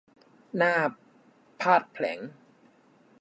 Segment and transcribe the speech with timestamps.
[0.55, 0.75] หน้า
[1.61, 2.19] พาทย์แผลง